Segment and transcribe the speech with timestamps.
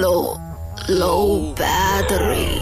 [0.00, 0.38] low
[0.88, 2.60] low battery，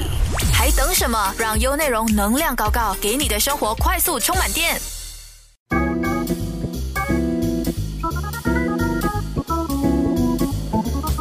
[0.52, 1.34] 还等什么？
[1.38, 4.80] 让优内容能量高高，给你的生活快速充满电。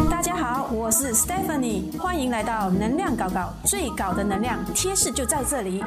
[0.09, 5.83] 大家好，我是 Stephanie，欢迎来到能量高高，最高的能量贴士就在这里。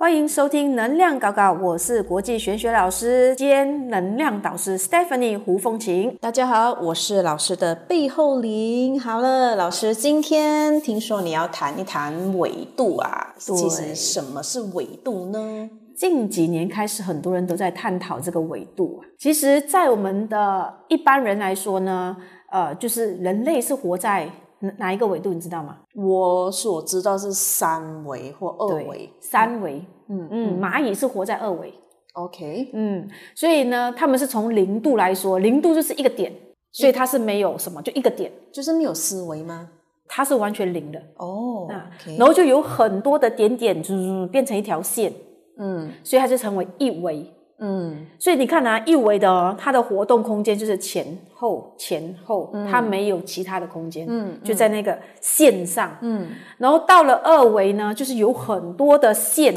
[0.00, 6.16] 欢迎收听能量搞搞，我是国际玄学老师兼能量导师 Stephanie 胡风琴。
[6.20, 8.98] 大家好，我是老师的背后灵。
[9.00, 15.68] 好了，老师，今天听说你要谈一谈纬度啊，对其实什么是纬度呢？
[15.96, 19.10] 近几年开始，很多人都在探讨这个纬度啊。
[19.18, 22.16] 其实，在我们的一般人来说呢，
[22.52, 24.30] 呃，就是人类是活在
[24.60, 25.78] 哪哪一个纬度，你知道吗？
[25.94, 29.12] 我所知道是三维或二维，。
[29.20, 29.74] 三维。
[29.74, 31.72] 嗯嗯嗯，蚂蚁是活在二维。
[32.14, 36.32] ，OK，嗯，所以呢，他们是从零度来说，零度就是一个点，
[36.72, 39.68] 所以它是没有什么，就一个点，就是没有思维吗？
[40.08, 40.98] 它是完全零的。
[41.16, 41.68] 哦
[42.16, 45.12] 然后就有很多的点点，就是变成一条线，
[45.58, 47.34] 嗯所以它就成为一维。
[47.60, 55.94] 嗯所以你看啊，一维的哦它的活动空间就是前后前后，它没有其他的空间，嗯就在那个线上。
[56.00, 59.54] 嗯然后到了二维呢，就是有很多的线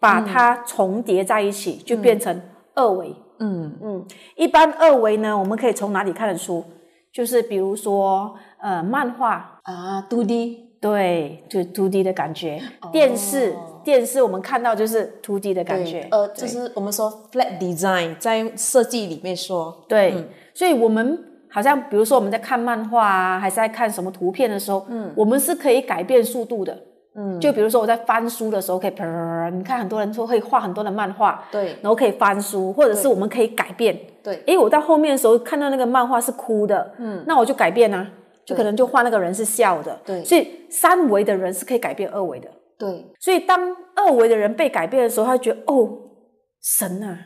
[0.00, 2.40] 把它重叠在一起，就变成
[2.74, 3.14] 二维。
[3.40, 4.04] 嗯嗯，
[4.36, 6.64] 一般二维呢，我们可以从哪里看得出？
[7.12, 12.60] 就是比如说，呃，漫画，啊，two D 对，就 two D 的感觉；
[12.92, 16.06] 电视，电视我们看到就是 two D 的感觉。
[16.10, 20.14] 呃，就是我们说 flat design，在设计里面说，对，
[20.54, 21.18] 所以我们
[21.50, 26.76] 好像比如说我们在看漫画啊，还是在看什么图片的时候，嗯，我们是可以改变速度的。
[27.20, 31.76] 嗯，就比如说我在翻书的时候，可以砰，你看很多人说会画很多的漫画，对。
[31.82, 33.98] 然后可以翻书，或者是我们可以改变。
[34.22, 34.40] 对。
[34.46, 38.06] 诶，我到后面的时候看到那个漫画是哭的，嗯，那我就改变啊，
[38.44, 40.24] 就可能就画那个人是笑的，对。
[40.24, 45.90] 所以三维的人是可以改变二维的，对，所以当二维的人被改变的时候，他觉得哦，
[46.62, 47.18] 神啊，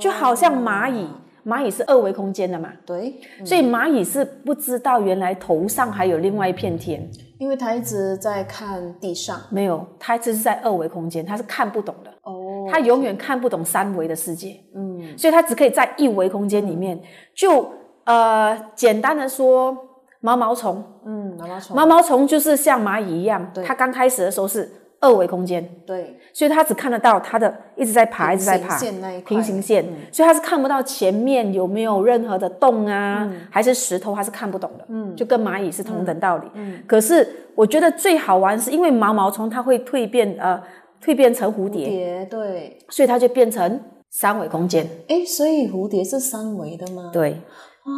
[0.00, 1.06] 就好像蚂蚁，
[1.44, 7.06] 蚂蚁是二维空间的嘛，对，所以蚂蚁是不知道原来头上还有另外一片天，
[7.38, 9.38] 因为它一直在看地上。
[9.50, 14.58] 没有，它只是在二维空间，它是看不懂的，哦它永远看不懂三维的世界。
[14.74, 15.16] 嗯。
[15.18, 16.98] 所以它只可以在一维空间里面。
[17.34, 17.70] 就
[18.04, 19.76] 呃，简单的说，
[20.20, 24.70] 毛毛虫，嗯，毛毛虫，毛毛虫就是像蚂蚁一样对，它刚开始的时候是
[25.04, 28.78] 二维空间，对，所以他只看得到他的一直在爬，一直在爬
[29.26, 29.84] 平行线。
[30.10, 34.84] 所以他是看不到前面有没有任何的洞啊，还是石头，他是看不懂的。
[34.88, 36.46] 嗯，就跟蚂蚁是同等道理。
[36.54, 40.58] 嗯，可是我觉得最好玩是因为毛毛虫它会蜕变，呃，
[41.04, 43.78] 蜕变成蝴蝶，蝶对，所以它就变成
[44.08, 44.88] 三维空间。
[45.08, 47.10] 哎，所以蝴蝶是三维的吗？
[47.12, 47.36] 对，
[47.84, 47.90] 哦，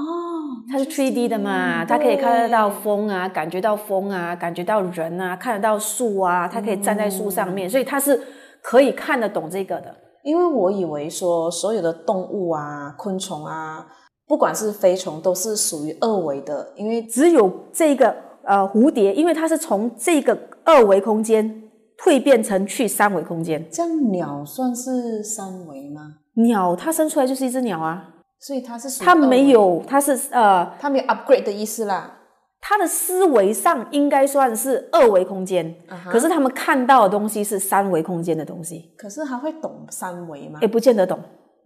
[0.68, 8.20] 它是 3D 的嘛，它可以看得到风啊，感觉到风啊，感觉到人啊，看得到树啊，它可以站在树上面，所以它是
[8.60, 9.94] 可以看得懂这个的。
[10.24, 13.86] 因为我以为说所有的动物啊、昆虫啊，
[14.26, 21.62] 不管是飞虫，都是属于二维的，因为只有这个呃蝴蝶，因为它是从这个二维空间
[22.04, 23.64] 蜕变成去三维空间。
[23.70, 26.16] 这样鸟算是三维吗？
[26.34, 32.12] 鸟它生出来就是一只鸟啊，所以他是属于它没，有，他是呃它没有 upgrade 的意思啦。
[32.60, 35.72] 他的思维上应该算是二维空间
[36.10, 40.58] 可是他们看到的东西是三维空间的东西，可是他会懂三维吗？
[40.60, 40.66] 也？
[40.66, 41.16] 不见得懂。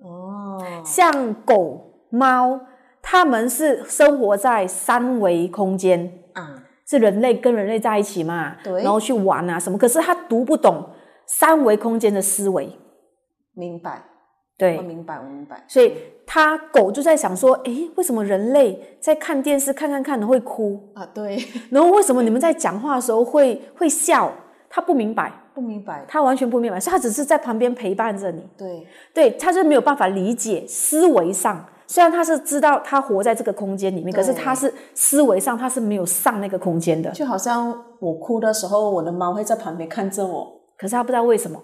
[0.02, 2.60] 哦，像狗、猫，
[3.00, 8.82] 他们是生活在三维空间，啊，是人类跟人类在一起嘛，对。
[8.82, 10.86] 然后去玩啊什么，可是他读不懂
[11.24, 12.76] 三维空间的思维，
[13.54, 14.04] 明白，
[14.58, 14.76] 对。
[14.76, 15.64] 我，明白，我明白。
[15.66, 15.94] 所以
[16.32, 21.36] 它狗就在想说，诶，为什么人类在看电视看看看的会哭，啊，对，
[21.70, 24.32] 然后为什么你们在讲话的时候会会笑？
[24.68, 28.46] 他不明白，不明白，他完全不明白，所以他只是在旁边陪伴着你。
[28.56, 41.60] 对，对，他就没有办法理解思维上，虽然他是知道他活在这个空间里面，可是对他是思维上他是没有上那个空间的，就好像我哭的时候，我的猫会在旁边看着我，可是他不知道为什么。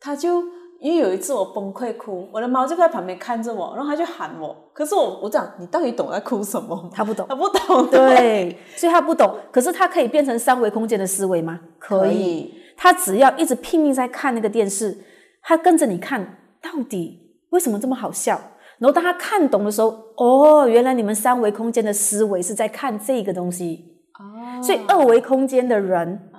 [0.00, 0.42] 他就
[0.80, 7.02] 因为有一次我崩溃哭，我的猫就在旁边看着我，然后它就喊我，可是我我讲你到底懂我在哭什么它？
[7.04, 9.34] 不懂它不懂，对，所以它不懂。
[9.50, 11.58] 可是它可以变成三维空间的思维吗？
[11.78, 12.08] 可以。
[12.08, 14.96] 可以，他只要一直拼命在看那个电视，
[15.42, 18.40] 它跟着你看，到底为什么这么好笑？
[18.78, 23.96] 然后当它看懂的时候，哦，原来你们三维空间的思维是在看这个东西。
[24.20, 26.37] 哦所以二维空间的人，啊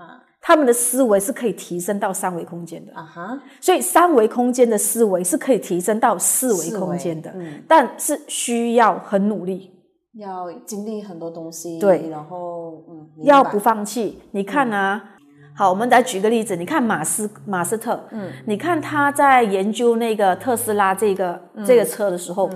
[0.50, 2.92] 他们的思维是可以提升到三维空间的。
[2.96, 7.62] 啊哈，所以三维空间的思维是可以提升到四维空间的，嗯。
[7.68, 9.72] 但是需要很努力。
[10.16, 12.10] 要经历很多东西，对。
[12.10, 14.24] 然后嗯，要不放弃。
[14.32, 15.00] 你看啊，
[15.56, 22.50] 好，我们来举个例子，你看马斯马斯特，嗯，你看他在研究那个特斯拉这个、这个车的时候，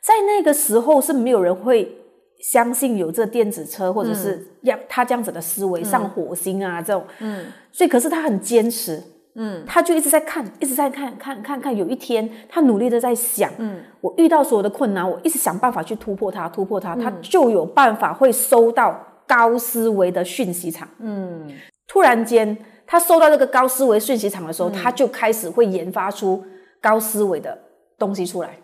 [0.00, 1.99] 在那个时候是没有人会
[2.40, 9.02] 相信有这电子车，或者是要他这样子的思维上火星啊这种，嗯，所以可是他很坚持。
[9.36, 11.74] 嗯，他就一直在看，一直在看，看看看。
[11.74, 20.86] 有一天，他努力的在想，嗯，我遇到所有的困难，我一直想办法去突破它，突破它，他就有办法会收到高思维的讯息场。
[20.98, 21.48] 嗯，
[21.86, 26.42] 突然间，他收到这个高思维讯息场的时候，他就开始会研发出
[26.80, 27.56] 高思维的
[27.96, 28.58] 东西出来。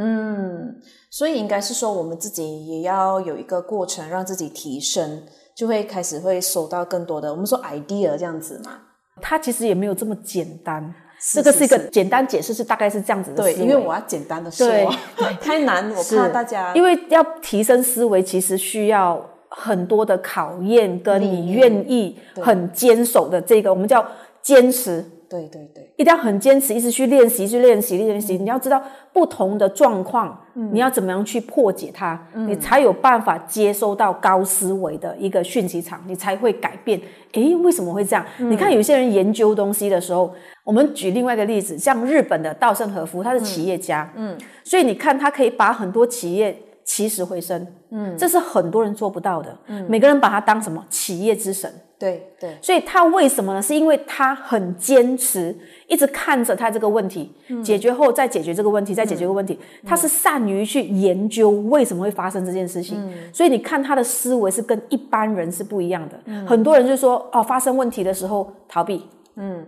[0.00, 0.76] 嗯，
[1.10, 5.24] 所以应该是说我们自己也要有一个过程，让自己提升，
[5.56, 8.78] 就会开始会收到更多的我们说 idea 这样子嘛。
[9.20, 10.94] 它其实也没有这么简单，
[11.32, 14.86] 这个是一个简单解释，是大概是这样子的对，思维因为我要简单的说对，
[15.42, 24.06] 太难，我怕大家因为要提升思维，其实需要很多的考验，跟你愿意很坚守的这个，我们叫
[24.40, 25.04] 坚持。
[25.28, 28.38] 对对对，一定要很坚持，一直去练习，去练习，练习。
[28.38, 28.82] 你要知道
[29.12, 37.00] 不同的状况，你要怎么样去破解它，你才有办法接收到高思维的一个讯息场，你才会改变。
[37.32, 38.24] 诶，为什么会这样？
[38.38, 40.32] 你看有些人研究东西的时候，
[40.64, 46.56] 我们举另外一个例子，像日本的稻盛和夫，他是企业家，嗯，所以你看他可以把很多企业
[46.88, 50.82] 起死回生，嗯，这是很多人做不到的，嗯，每个人把他当什么？
[50.88, 51.70] 企业之神。
[51.98, 53.52] 对对，所以他为什么？
[53.52, 53.60] 呢？
[53.60, 55.54] 是因为他很坚持，
[55.86, 57.30] 一直看着他这个问题、
[57.62, 59.58] 解决后再解决这个问题，再解决个问题。
[59.84, 62.96] 他是善于去研究为什么会发生这件事情。
[63.32, 66.46] 所以你看他的思维是跟一般人是不一样的。
[66.46, 69.04] 很多人就说哦，发生问题的时候逃避，
[69.36, 69.66] 嗯。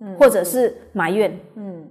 [0.00, 1.84] 嗯，或者是埋怨，嗯。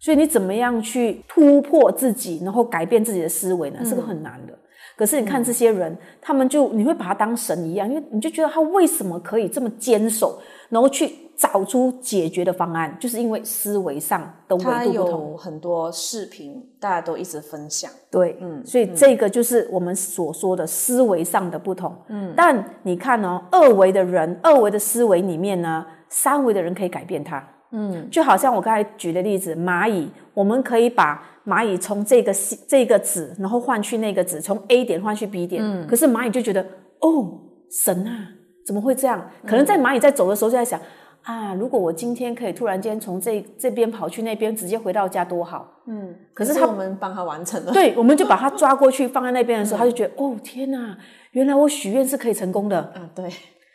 [0.00, 3.80] 所以你怎么样去突破自己，然后改变自己的思维呢？
[3.84, 4.58] 这个很难的。
[4.96, 10.38] 可是你看这些人，他们就你会把他当神一样，因为你就觉得他为什么可以这么坚守，
[10.68, 15.30] 然后去找出解决的方案，就是因为思维上的维度不同。
[15.30, 17.90] 有很多视频，大家都一直分享。
[18.10, 21.94] 对，嗯，所以这个就是我们所说的思维上的不同。
[22.08, 27.42] 嗯，但你看哦，二维的人，二维的思维里面呢，三维的人可以改变它。
[27.72, 35.62] 嗯，就好像我刚才举的例子，蚂蚁，我们可以把蚂蚁从这个细这个纸，然后换去那个纸，从 A 点换去 B 点。
[35.64, 36.60] 嗯，可是蚂蚁就觉得，
[37.00, 37.40] 哦，
[37.84, 38.28] 神啊，
[38.66, 39.30] 怎么会这样？
[39.46, 40.80] 可能在蚂蚁在走的时候就在想。
[41.22, 41.52] 啊！
[41.52, 45.70] 如果我今天可以突然间从这这边跑去那边，直接回到家多好。
[45.86, 47.72] 嗯，可是他是我们帮他完成了。
[47.72, 50.96] 对，我们就把他抓过去放在那边的时候，他就觉得哦天哪，
[51.32, 52.90] 原来我许愿是可以成功的。
[52.96, 53.30] 嗯， 对，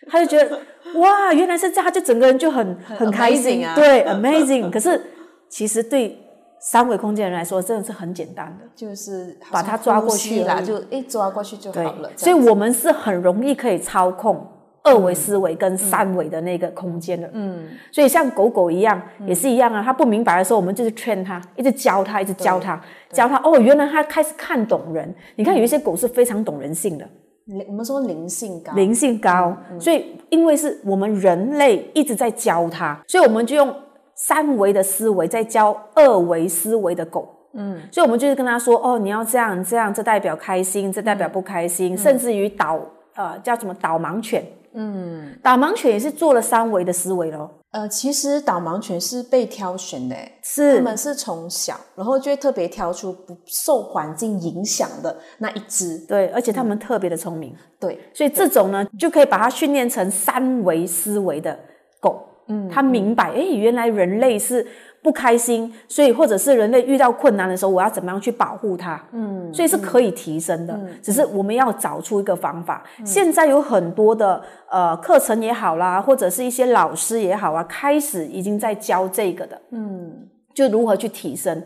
[0.07, 0.59] 他就觉得
[0.99, 4.69] 哇，原来是这样，他就整个人就很很开心啊对，amazing。
[4.69, 5.01] 可是
[5.49, 6.17] 其实对
[6.59, 8.65] 三维空间人来说，真的是很简单的。
[8.75, 12.09] 就是把它抓过去啦，就一抓过去就好了。
[12.15, 14.45] 所以我们是很容易可以操控
[14.83, 17.29] 二维思维跟三维的那个空间的。
[17.33, 19.81] 嗯，所以像狗狗一样，也是一样啊。
[19.83, 22.79] 它不明白的时候，我们就是劝它，一直教它，一直教它，
[23.11, 23.37] 教它。
[23.43, 25.13] 哦，原来它开始看懂人。
[25.35, 27.07] 你看，有一些狗是非常懂人性的。
[27.45, 33.73] 灵我们说灵性高，灵性高，所以因为是我们人类一直在教它，所以我们就用
[34.15, 37.29] 三维的思维在教二维思维的狗。
[37.53, 42.79] 嗯，所以我们就是跟他说，哦，你要这样这样，这代表开心，这代表不开心，甚至于导
[43.15, 44.43] 呃叫什么导盲犬。
[44.73, 47.49] 嗯，导盲犬也是做了三维的思维咯。
[47.75, 55.97] 呃，其实导盲犬是被挑选的，是他们是从小，然后就会特别挑出不受环境影响的那一只。
[56.07, 61.59] 对，而且他们特别的聪明，对，所以这种呢，就可以把它训练成三维思维的
[61.99, 62.17] 狗。
[62.47, 64.65] 嗯，他明白，哎，原来人类是
[65.05, 68.99] 不开心，所以或者是人类遇到困难的时候，我要怎么样去保护它？
[69.11, 72.83] 嗯，所以是可以提升的，只是我们要找出一个方法。
[73.05, 81.61] 现在有很多的呃课程也好啦，或者是一些老师也好啊，开始已经在教这个的，嗯，就如何去提升。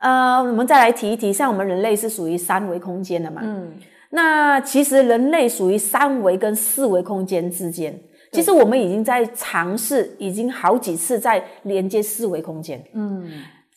[0.00, 3.72] 呃，我们再来提一提，像我们人类是属于三维空间的嘛，嗯，
[4.10, 7.96] 那其实人类属于三维跟四维空间之间。
[8.32, 12.82] 其实我们已经在尝试，已经好几次在连接四维空间。
[12.94, 13.30] 嗯，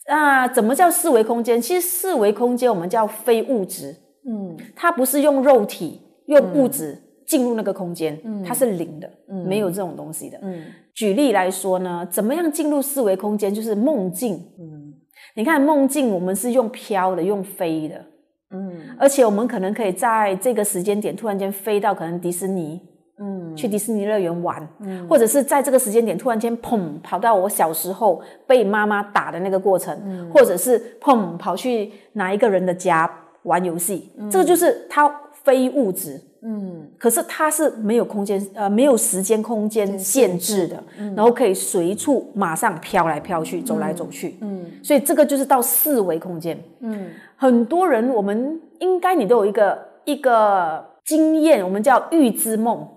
[0.07, 1.62] 那怎么叫四维空间？
[1.62, 3.93] 其实四维空间我们叫非物质。
[4.25, 6.97] 嗯，它不是用肉体、用物质
[7.27, 9.12] 进入那个空间，它是零的，
[9.45, 10.39] 没有这种东西的。
[10.41, 13.53] 嗯，举例来说呢，怎么样进入四维空间？
[13.53, 14.35] 就是梦境。
[14.57, 14.93] 嗯，
[15.35, 18.05] 你看梦境，我们是用飘的，用飞的。
[18.51, 22.81] 嗯，而且我们可能可以在这个时间点突然间飞到可能迪士尼。
[23.17, 30.29] 嗯，去迪士尼乐园玩，嗯，或者是在这个时间点突然间砰跑到我小时候被妈妈打的那个过程，嗯。
[30.34, 33.10] 或者是砰跑去哪一个人的家
[33.43, 36.89] 玩游戏，这个就是它非物质，嗯。
[36.98, 41.15] 可是它是没有空间呃没有时间空间限制的，嗯。
[41.15, 44.36] 然后可以随处马上飘来飘去，走来走去。
[44.41, 44.65] 嗯。
[44.84, 46.62] 所以这个就是到四维空间。
[46.81, 47.12] 嗯。
[47.38, 52.88] 很多人我们应该你都有一个一个经验，我们叫预知梦，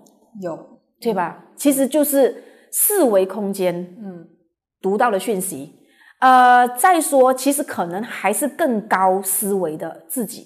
[0.41, 1.45] 有对吧？
[1.55, 4.27] 其实就是四维空间嗯
[4.81, 5.75] 读到的讯息。
[6.19, 10.45] 呃，再说，其实可能还是更高思维的自己，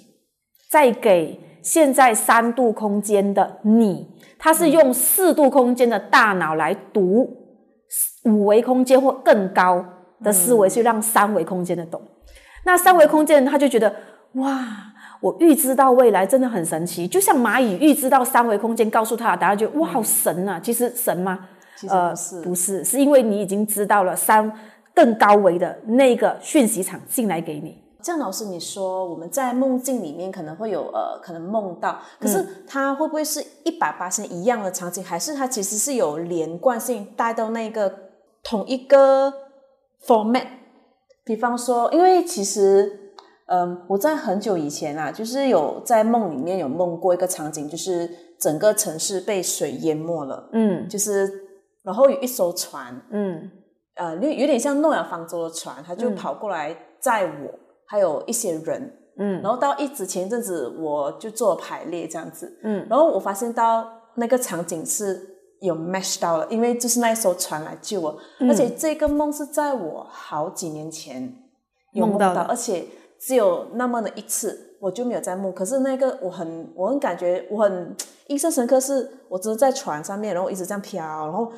[0.70, 7.28] 在给现在三度空间的你，他是用四度空间的大脑来读
[8.26, 9.84] 五维空间或更高
[10.22, 12.00] 的思维，去让三维空间的懂。
[12.66, 13.94] 那三维空间他就觉得
[14.34, 14.93] 哇，
[15.24, 20.60] 我预知到未来真的很神奇，就像蚂蚁预知到三维空间，告诉他的答案，觉得哇，好神啊！
[20.62, 21.48] 其实神吗？
[21.88, 24.52] 呃是呃、不是，是因为你已经知道了三
[24.94, 27.82] 更高维的那个讯息场进来给你。
[28.02, 37.94] 这样，老师，你说我们在梦境里面可能会有呃，可能梦到，可是它会不会是一百八十一样的场景，还是它其实是有连贯性带到那个
[38.44, 39.34] 同一个
[40.06, 40.48] format？
[41.24, 43.03] 比方说，因为其实，
[43.48, 48.10] 嗯、我在很久以前啊，就是有在梦里面有梦过一个场景，就是
[48.40, 50.88] 整个城市被水淹没了，嗯。
[50.88, 51.30] 就是
[51.84, 53.52] 然后有一艘船，嗯。
[53.96, 56.16] 呃，有有点像诺亚方舟的船，它就嗯。
[56.16, 59.42] 跑过来载我，还有一些人，嗯。
[59.42, 62.88] 然后到一直前一阵子我就做排列这样子，嗯。
[62.90, 63.86] 然后我发现到
[64.16, 65.22] 那个场景是
[65.60, 68.50] 有 match 到了，因为就是那一艘船来救我，嗯。
[68.50, 71.32] 而且这个梦是在我好几年前
[71.92, 72.50] 有梦到，梦到的。
[72.50, 72.84] 而且
[73.26, 75.52] 只有那么的一次，我就没有在梦。
[75.54, 77.96] 可是那个我很我很感觉我很
[78.28, 81.52] 印象深刻，是我只是在船上面，然后一直这样飘，然后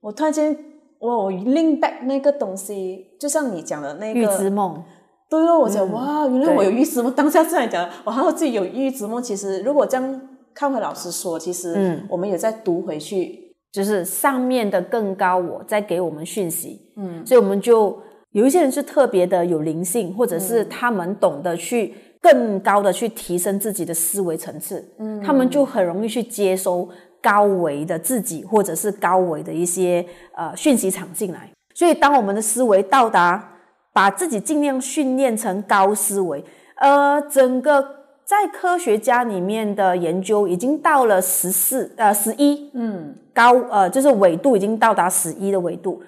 [0.00, 0.56] 我突然间。
[1.00, 1.16] 哇！
[1.16, 4.82] 我 link back 那个东西，就像你讲的那个预知梦，
[5.30, 7.12] 对哦，我讲、哇，原来我有预知梦。
[7.12, 9.22] 当下这样讲，我还有自己有预知梦。
[9.22, 10.20] 其实如果这样
[10.52, 17.96] 看回老师说，其实嗯我们也在读回去，就是上面的更高我在给我们讯息，嗯所以我们就
[18.32, 26.88] 有一些人是特别的有灵性，或者是他们懂得去更高的去提升自己的思维层次，嗯，他们就很容易去接收
[27.22, 30.04] 高维的自己，或者是高维的一些
[30.36, 31.50] 呃讯息场进来。
[31.74, 33.52] 所以，当我们的思维到达，
[33.92, 36.44] 把自己尽量训练成高思维，
[36.76, 37.82] 呃，整个
[38.24, 46.02] 在科学家里面的研究已经到了十四呃十一，嗯高呃，就是纬度已经到达十一的纬度。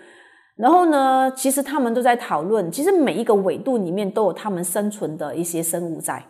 [0.61, 6.23] 然后呢，其实他们都在讨论，其实每一个纬度里面都有他们生存的一些生物在，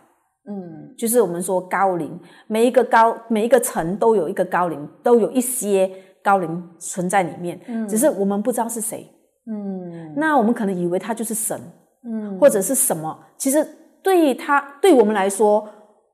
[0.47, 0.95] 嗯。
[0.97, 5.89] 就是我们说高龄，每一个高每一个层都有一个高龄，都有一些
[6.23, 9.07] 高龄存在里面，只是我们不知道是谁。
[9.47, 10.13] 嗯。
[10.15, 11.59] 那我们可能以为他就是神，
[12.05, 12.37] 嗯。
[12.39, 13.65] 或者是什么，其实
[14.03, 15.67] 对他对我们来说，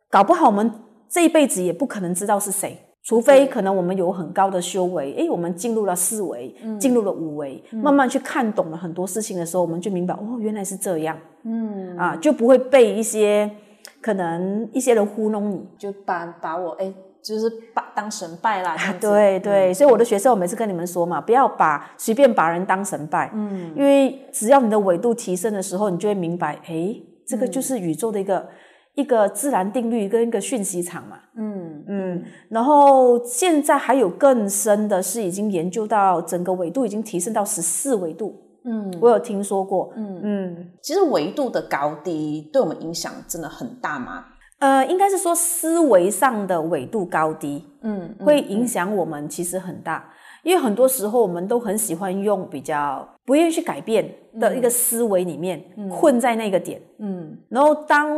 [0.09, 0.71] 搞不好我们
[1.09, 11.17] 这一辈子也不可能知道是谁，除非可能我们有很高的修为，诶，我们进入了四维，进入了五维，慢慢去看懂了很多事情的时候，我们就明白哦，原来是这样。
[11.45, 13.49] 嗯，啊，就不会被一些
[14.01, 15.65] 可能一些人糊弄你。
[15.77, 23.71] 就把把我哎，就是把当神拜啦， 对对，所以我的学生，我每次跟你们说嘛，不要把随便把人当神拜，嗯。
[23.73, 28.49] 因为只要你的纬度提升的时候，你就会明白，诶，这个就是宇宙的一个、
[28.97, 31.19] 一个自然定律跟一个讯息场嘛。
[31.35, 31.83] 嗯。
[31.87, 38.35] 嗯，然后现在还有更深的是，已经研究到整个纬度已经提升到十四纬度，
[38.65, 38.93] 嗯。
[38.99, 39.93] 我有听说过。
[39.95, 44.25] 嗯，嗯，其实维度的高低对我们影响真的很大吗？
[44.59, 50.11] 呃，应该是说思维上的纬度高低，嗯会影响我们其实很大，
[50.41, 57.37] 因为很多时候我们都很喜欢用比较不愿意去改变的一个思维里面、困在那个点，嗯。
[57.49, 58.09] 然后当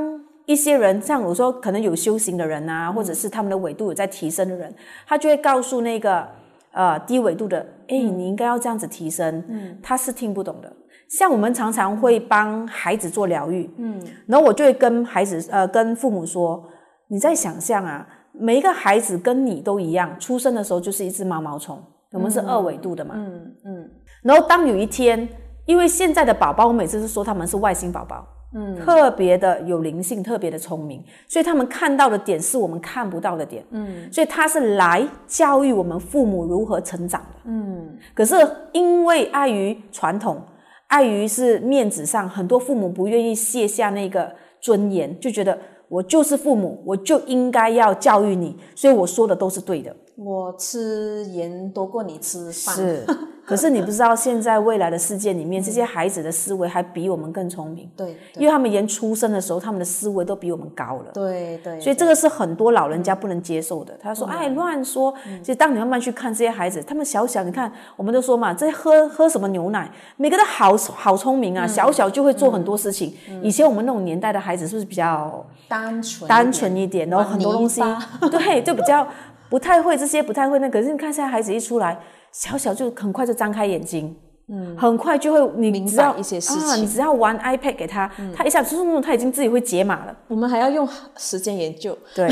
[0.50, 4.74] 一些人像我说可能有修行的人啊，或者是他们的纬度有在提升的人，
[5.06, 6.28] 他就会告诉那个
[6.72, 9.78] 呃低纬度的，哎、你应该要这样子提升，嗯。
[9.84, 10.74] 他是听不懂的。
[11.08, 14.02] 像我们常常会帮孩子做疗愈，嗯。
[14.26, 16.68] 然后我就会跟孩子呃跟父母说，
[17.10, 21.80] 你在想象啊，每一个孩子跟你都一样，出生的时候就是一只毛毛虫，
[22.14, 23.14] 我们是二维度的嘛。
[23.16, 23.90] 嗯嗯。
[24.24, 25.30] 然后当有一天，
[25.68, 28.76] 因为现在的宝宝，我每次是说他们是外星宝宝，嗯。
[28.78, 34.12] 特别的有灵性，特别的聪明，所以他们看到的点是我们看不到的点，嗯。
[34.12, 37.40] 所以他是来教育我们父母如何成长的。
[37.46, 37.98] 嗯。
[38.14, 38.36] 可是
[38.72, 40.42] 因为碍于传统，
[40.88, 49.96] 碍于是面子上，很多父母不愿意卸下那个尊严，就觉得我就是父母，我就应该要教育你，所以我说的都是对的。
[50.16, 53.06] 我吃盐多过你吃饭，是，
[53.50, 61.12] 可是你不知道，现在未来的世界里面，这些孩子的思维还比我们更聪明，对，因为他们连出生的时候，他们的思维都比我们高了。
[61.12, 63.98] 对对，所以这个是很多老人家不能接受的。
[64.00, 73.12] 他说：“哎，乱说。”其实当你慢慢去看这些孩子，他们小小，你看，我们都说嘛，这喝喝什么牛奶，每个都好好聪明啊，小小就会做很多事情。
[73.42, 77.82] 以前我们那种年代的孩子是不是比较单纯单纯一点，然后很多东西，
[78.30, 79.08] 对，就比较
[79.50, 80.70] 不太会这些，不太会那。
[80.70, 82.00] 可是你看现在孩子一出来。
[82.32, 84.16] 小小就很快就张开眼睛，
[84.48, 90.16] 嗯，很快就会你只要一些事情，你只要玩 iPad 给他，他一下子就他已经自己会解码了。
[90.28, 92.30] 我们还要用时间研究，对，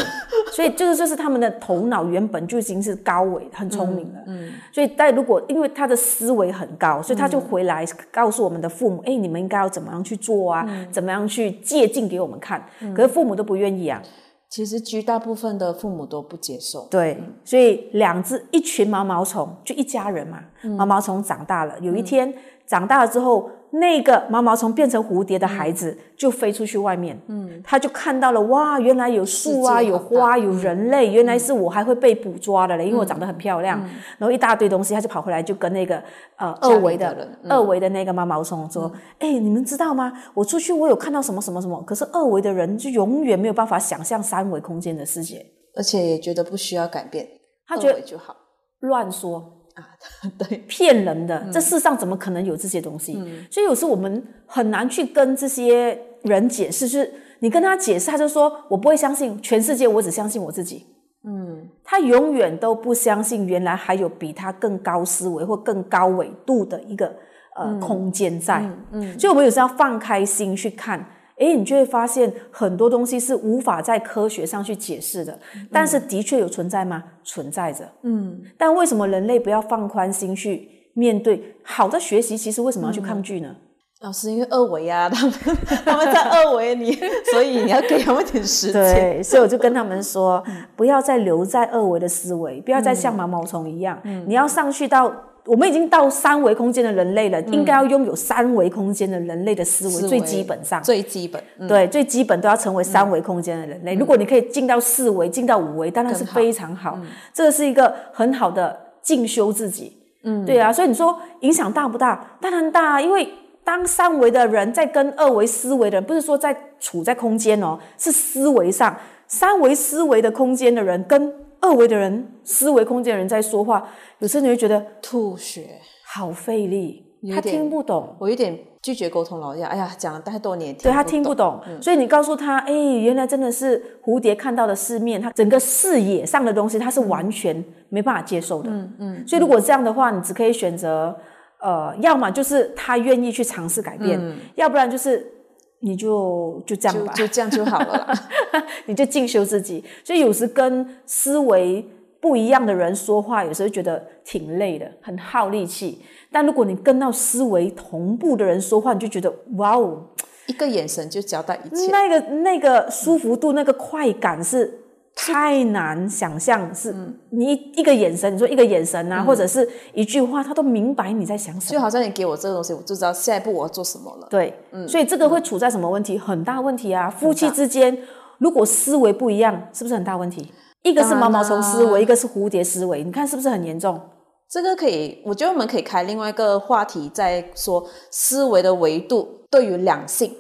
[0.52, 10.68] 所以就是就是他们的头脑原本就已经是高维很聪明了，嗯，所以但如果因为他的思维很高，所以他就回来告诉我们的父母，哎，你们应该要怎么样去做啊？
[10.92, 12.64] 怎么样去借镜给我们看？
[12.96, 14.02] 可是父母都不愿意啊。
[14.50, 20.40] 其实绝大部分的父母都不接受，对，所以两只一群毛毛虫就一家人嘛，
[20.78, 22.34] 毛毛虫长大了，有一天
[22.66, 23.50] 长大了之后。
[23.72, 33.80] 那个毛毛虫变成蝴蝶的孩子就飞出去外面，嗯，他就看到了哇，原来有树啊，有花，有人类，原来是我还会被捕抓的嘞，因为我长得很漂亮，
[34.18, 36.02] 然后一大堆东西，他就跑回来就跟那个
[36.38, 40.14] 呃二维的二维的那个毛毛虫说：“哎，你们知道吗？
[40.34, 45.46] 我出去我有看到什么什么什么，可是二维的人就永远没有办法想象三维空间的世界，
[45.76, 47.28] 而且也觉得不需要改变，
[47.68, 48.36] 他觉得就好，
[48.80, 49.86] 乱说。”啊，
[50.38, 53.14] 对，骗人的，这世上怎么可能有这些东西？
[53.52, 60.86] 所以有时候我们很难去跟这些人解释，就是你跟他解释，他就说我不会相信全世界，我只相信我自己。
[61.24, 67.14] 嗯，他永远都不相信原来还有比他更高思维或更高纬度的一个
[67.56, 68.68] 呃空间在。
[68.92, 71.06] 嗯，所以我们有时候要放开心去看。
[71.40, 75.38] 哎，你就会发现很多东西是无法在科学上去解释的，
[75.72, 77.04] 但是的确有存在吗？
[77.24, 77.88] 存在着。
[78.02, 82.36] 嗯，但为什么人类不要放宽心去面对好的学习？
[82.36, 83.56] 其实为什么要去抗拒呢？
[84.02, 85.34] 老师，因为二维啊，他们
[85.86, 86.92] 他们在二维你，
[87.32, 88.82] 所以你要给他们点时间。
[88.82, 90.44] 对，所以我就跟他们说，
[90.76, 95.14] 不要再留在二维的思维，不要再像毛毛虫一样，你要上去到。
[95.48, 103.96] 我们已经到三维空间的人类了，应该要拥有三维空间的人类的思维，最基本上，最基本，对，最基本都要成为三维空间的人类。
[103.96, 107.00] 如果你可以进到四维，进到五维，当然是非常好。
[107.34, 109.98] 这个是一个很好的进修自己。
[110.24, 112.38] 嗯，对啊，所以你说影响大不大？
[112.42, 113.28] 当然大，因为
[113.64, 118.96] 当三维的人在跟二维思维的人，不是说在处在空间哦，是思维上，
[119.28, 121.34] 三维思维的空间的人跟。
[121.60, 123.88] 二维的人，思维空间的人在说话，
[124.20, 128.16] 有时候你会觉得吐血，好费力，他听不懂。
[128.20, 131.60] 我有点拒绝沟通了，呀，哎呀，讲了太多年，对他听不懂。
[131.82, 138.70] 所以你告诉他，哎，原来真的是蝴蝶看到的世面，他整个视野上的东西，他是完全没办法接受的。
[138.70, 139.28] 嗯嗯。
[139.28, 141.16] 所以如果这样的话，你只可以选择，
[141.60, 144.22] 呃，要么就是他愿意去尝试改变，
[144.56, 145.34] 要不然就是。
[145.80, 148.14] 你就就这样吧，就这样就好了。
[148.88, 151.86] 你就进修自己，所以有时跟思维
[152.20, 156.02] 不一样的人说话，有时候觉得挺累的，很耗力气。
[156.32, 160.04] 但如果你跟到思维同步的人说话，你就觉得哇哦，
[160.48, 161.92] 一个眼神就交代一切。
[161.92, 164.84] 那个那个舒服度，那个快感是。
[165.20, 166.96] 太难想象，是
[167.32, 171.72] 你一个眼神，你说一个眼神啊，或者是一句话，他都明白你在想什么。
[171.72, 174.28] 就好像你给我这个东西，我就知道下一步我要做什么了。
[174.30, 176.20] 对，嗯所以这个会处在什么问题？
[176.20, 177.10] 很大问题啊！
[177.10, 177.98] 夫妻之间
[178.38, 180.52] 如果思维不一样，是不是很大问题？
[180.84, 184.00] 一个是毛毛虫思维，一个是蝴蝶思维，你看是不是很严重？
[184.48, 190.32] 这个可以，我觉得我们可以开另外一个话题，再说思维的维度对于两性。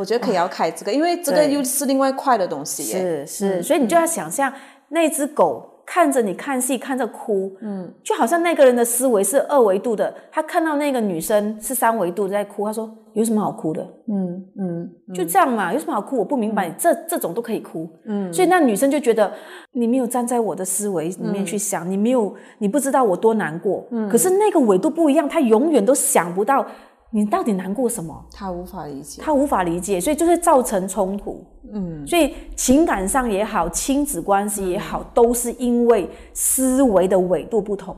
[0.00, 2.82] 我觉得可以要开这个，因为这个又是另外一块的东西。
[2.82, 4.50] 是是，所以你就要想象
[4.88, 13.82] 那只狗看着你看戏，看着哭，嗯，就好像那个人的思维是二维度的，他看到那个女生是三维度在哭，他说有什么好哭的？
[14.08, 16.16] 嗯嗯，就这样嘛，有什么好哭？
[16.16, 19.30] 我不明白，这这种都可以哭，嗯，所以那女生就觉得
[19.72, 26.64] 你没有站在我的思维里面去想，你没有，你不知道我多难过，嗯，可是那个维度不一样，他永远都想不到。
[27.12, 28.24] 你到底难过什么？
[28.32, 31.44] 他无法理解，他无法理解，所以就是造成冲突。
[31.72, 37.94] 嗯，所以情感上也好，亲子关系也好，都是因为思维的纬度不同。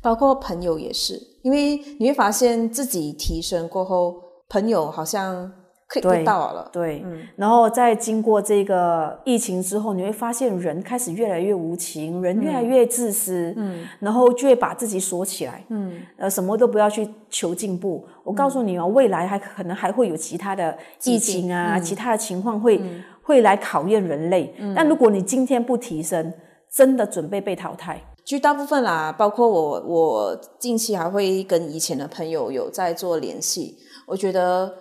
[0.00, 4.16] 包括朋友也是，因为你会发现自己提升过后，
[4.48, 5.52] 朋友好像。
[6.00, 6.70] 对，到了。
[6.72, 7.04] 对，
[7.36, 18.04] 然后在经过这个疫情之后，你会发现人开始越来越无情，人越来越自私，嗯，然后就会把自己锁起来，嗯，呃，什么都不要去求进步。
[18.24, 22.80] 我告诉你哦，未来还可能还会有其他的疫情啊，其他的情况会
[23.22, 24.54] 会来考验人类。
[24.74, 26.32] 但如果你今天不提升，
[26.72, 28.00] 真的准备被淘汰。
[28.24, 33.76] 绝大部分啦，包括我，我近期还会跟以前的朋友有在做联系。
[34.06, 34.72] 我觉得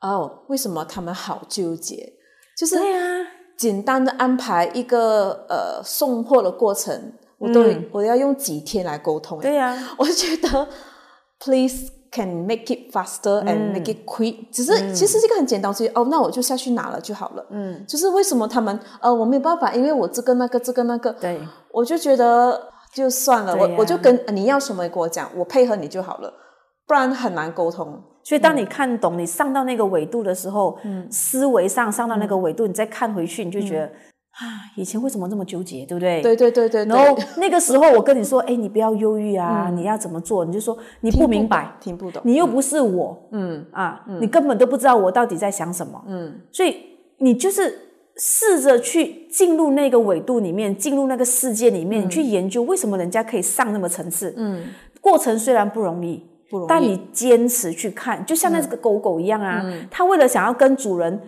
[0.00, 2.14] 哦，为什么他们好纠结？
[2.56, 9.38] 就是对啊，简单的安排一个呃送货的过程，我都、我要用几天来沟通。
[9.40, 10.68] 对呀、我觉得
[11.38, 17.46] please can make it faster and make it quick，、只是、其实是一个很简单所以哦，那我就下去拿了就好了。
[17.50, 21.40] 嗯，就是为什么他们呃我没有办法，因为我这个那个这个那个，对，
[21.72, 26.32] 我就觉得就算了，我我就跟呃你要什么跟我讲，我配合你就好了，
[26.86, 28.02] 不然很难沟通。
[28.22, 30.78] 所以当你看懂，你上到那个纬度的时候，
[31.10, 36.20] 思维上上到那个纬度，你再看回去，你就觉得、啊，以前为什么这么纠结，对不对？
[36.22, 40.44] 对对对对对，然后那个时候我跟你说，哎，你不要忧郁啊，你要怎么做？
[40.44, 46.76] 你就说你不明白，听不懂，你又不是我，嗯啊，你根本都不知道我到底在想什么，嗯，所以
[47.18, 47.74] 你就是
[48.16, 54.68] 试着去进入那个纬度里面，进入那个世界里面，你去研究为什么人家可以上那么层次，嗯，
[55.00, 56.68] 过程虽然不容易，不容易。
[56.68, 61.20] 但你坚持去看，就像那个狗狗一样啊，它为了想要跟主人。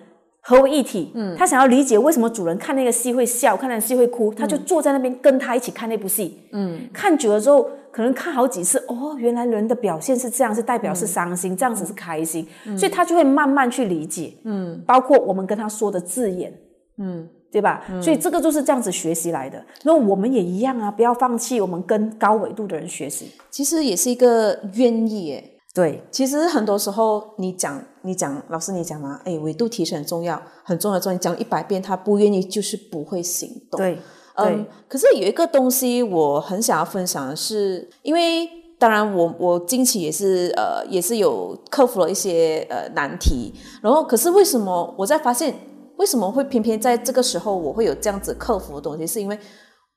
[0.45, 12.45] 合为一体，嗯，他想要理解为什么主人看那个戏会笑，看那个戏会哭，它就坐在那边跟他一起看那部戏，嗯，看久了之后，可能看好几次，哦，原来人的表现是这样，是代表是伤心，这样子是开心，
[12.77, 16.53] 所以它就会慢慢去理解，嗯，包括我们跟他说的字眼，
[16.99, 17.85] 嗯，对吧？
[18.01, 19.63] 所以这个就是这样子学习来的。
[19.85, 23.31] 那我们也一样啊，不要放弃，我们跟高纬度的人学习。
[23.51, 25.51] 其实也是一个愿意耶。
[25.75, 31.15] 对，其实很多时候，你讲你讲，老师你讲嘛，哎，纬度提升很重要，很重要，重要。
[31.15, 33.79] 你讲一百遍，他不愿意，就是不会行动。
[33.79, 33.99] 对，
[34.37, 38.47] 嗯，，可是有一个东西我很想要分享的是，因为
[38.79, 45.55] 当然我我近期也是呃也是有克服了一些呃难题，然后可是为什么我在发现
[46.03, 49.39] 为什么会偏偏在这个时候我会有这样子克服的东西，是因为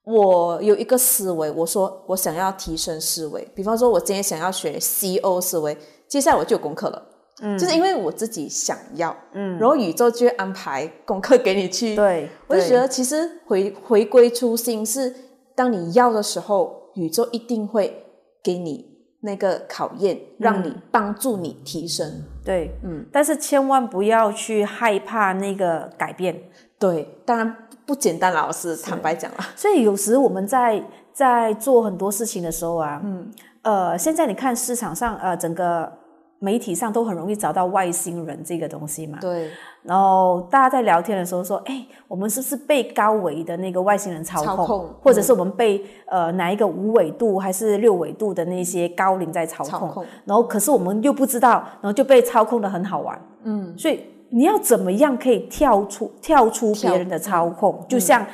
[0.03, 5.75] 我有一个思维，我说我想要提升思维，比方说我今天想要学 CO 思维，
[6.07, 7.01] 接下来我就有功课了。
[7.41, 11.95] 嗯，就是因为我自己想要，嗯，然后宇宙就会安排功课给你去。
[11.95, 12.55] 对，对。
[12.55, 15.13] 我就觉得其实回回归初心是，
[15.55, 18.05] 当你要的时候，宇宙一定会
[18.43, 18.85] 给你
[19.25, 22.23] 那个考验，让你帮助你提升。
[22.45, 26.39] 对，嗯，但是千万不要去害怕那个改变。
[26.79, 33.31] 对，当然不简单，老师坦白讲了，所以有时我们在在做很多事情的时候啊，嗯，
[33.63, 35.91] 呃，现在你看市场上，呃，整个
[36.39, 39.17] 媒体上都很容易找到外星人这个东西嘛。
[39.21, 39.49] 对，
[39.83, 49.71] 然后大家在聊天的时候说，哎，我们是不是被高维的那个外星人操控，操控或者是我们被、呃哪一个五纬度还是六纬度的那些高龄在操控？
[49.71, 53.19] 操控然后可是我们又不知道，然后就被操控的很好玩。
[53.43, 57.85] 嗯，所以你要怎么样可以跳出跳出别人的操控？
[57.87, 58.25] 就像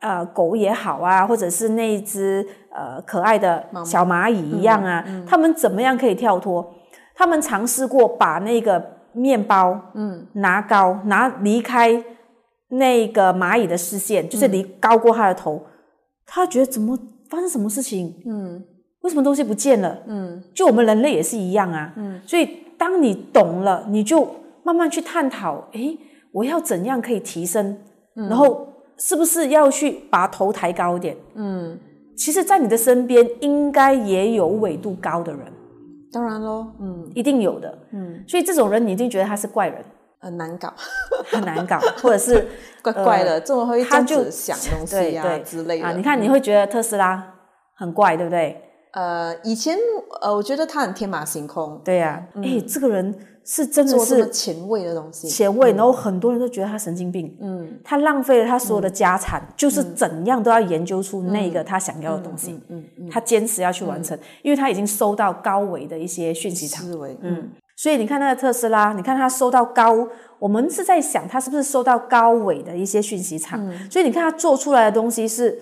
[0.00, 6.74] 呃狗也好啊，或者是那一只呃可爱的小蚂蚁一样啊，他们怎么样可以跳脱？
[7.14, 12.02] 他们尝试过把那个面包，嗯，拿高，拿离开
[12.68, 15.62] 那个蚂蚁的视线，就是离高过它的头，
[16.26, 16.98] 他觉得怎么
[17.30, 18.14] 发生什么事情？
[18.26, 18.62] 嗯，
[19.02, 19.98] 为什么东西不见了？
[20.06, 21.92] 嗯，就我们人类也是一样啊。
[21.96, 24.28] 嗯，所以当你懂了，你就
[24.64, 25.96] 慢慢去探讨，诶，
[26.32, 27.78] 我要怎样可以提升？
[28.14, 28.66] 然后
[28.98, 31.16] 是不是要去把头抬高一点？
[31.34, 31.78] 嗯，
[32.16, 35.40] 其实，在你的身边应该也有纬度高的人。
[36.14, 39.84] 当然喽，嗯，一定有的，嗯，所以这种人你一定觉得他是怪人，
[40.20, 40.72] 很难搞，
[41.26, 42.46] 很难搞，或者是
[42.80, 45.42] 怪怪的，这么会他就想东西啊对对。
[45.44, 45.86] 之类的。
[45.88, 45.92] 啊。
[45.92, 47.34] 你看，你会觉得特斯拉
[47.74, 48.62] 很怪，对不对？
[48.92, 49.76] 呃，以前
[50.22, 53.12] 呃，我觉得他很天马行空，对呀、啊，哎、这个人
[53.44, 66.84] 是真的是前卫的东西，前卫，然后很多人都觉得他神经病，嗯，他浪费了他所有的家产，就是怎样都要研究出那个他想要的东西，嗯嗯，他坚持要去完成，因为他已经收到高维的一些讯息场。
[66.84, 73.60] 思维，嗯，所以你看那个特斯拉，你看他收到高，我们是在想他是不是收到高维的一些讯息场。
[73.90, 75.58] 所以你看他做出来的东西是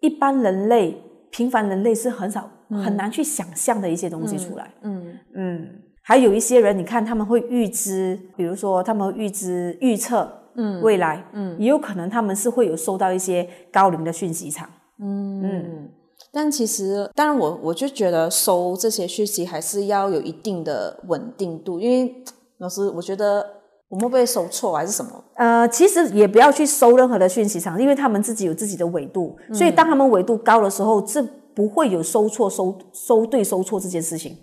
[0.00, 4.70] 一般人类、平凡人类是很少、很难去想象的一些东西出来。
[4.82, 5.18] 嗯。
[5.34, 5.68] 嗯，
[6.06, 10.32] 还有一些人，你看他们会预知，比如说他们会预知预测。
[10.58, 14.66] 嗯，未来，嗯，也有可能他们是会有收到一些高龄的讯息场，
[14.98, 15.90] 嗯嗯
[16.32, 22.24] 但其实，当然我我就觉得收这些讯息还是要有一定的稳定度，因为
[22.56, 23.46] 老师，我觉得
[23.90, 25.10] 我们会不会收错还是什么？
[25.34, 31.22] 呃，其实也不要去收任何的讯息场，因为他们自己有自己的纬度，所以当他们纬度高的时候，这
[31.54, 34.34] 不会有收错、收收对、收错这件事情？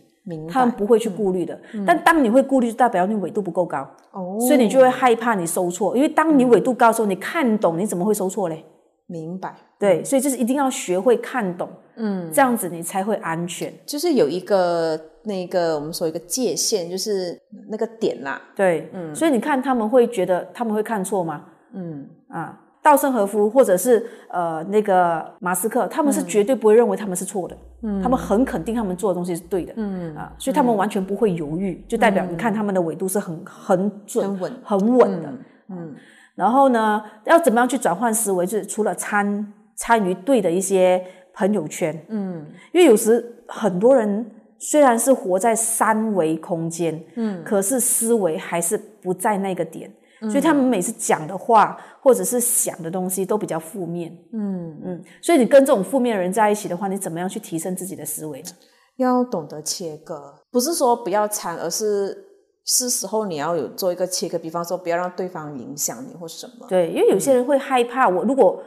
[0.49, 1.59] 他们不会去顾虑的。
[1.85, 8.63] 但当你会顾虑，就代表你纬度不够高，哦，所以你就会害怕你收错，因为当你纬度高的时候，你看懂，你怎么会收错嘞？
[9.07, 9.53] 明白。
[9.77, 13.71] 对，所以就是一定要学会看懂，嗯，这样子你才会安全。
[13.85, 17.37] 就是有一个那个我们说一个界限，就是
[17.69, 18.41] 那个点啦。
[18.55, 21.43] 对，嗯，所以你看他们会觉得他们会看错吗？
[21.73, 27.59] 嗯啊，稻盛和夫或者是呃那个马斯克，他们是绝对不会认为他们是错的，嗯，
[28.01, 35.33] 他们很肯定他们做的东西是对的，嗯啊，所以他们完全不会犹豫，就代表你看他们的纬度是很很准、很稳、很稳的，
[35.69, 35.95] 嗯。
[36.35, 38.45] 然后呢，要怎么样去转换思维？
[38.45, 44.25] 就是除了参参与对的一些朋友圈，嗯，因为有时很多人
[44.57, 49.91] 虽然是活在三维空间，嗯，可是思维还是不在那个点，
[50.29, 54.77] 所以他们每次讲的话或者是想的东西都比较负面，嗯。
[54.85, 58.49] 嗯，所以你跟这种负面的人在一起的话，你怎么样去提升自己的思维呢？
[58.97, 62.29] 要懂得切割，不是说不要掺，而是。
[62.65, 66.65] 是时候你要有做一个切割，比方说不要让对方影响你或什么。
[66.69, 68.57] 对，因为有些人会害怕我，如果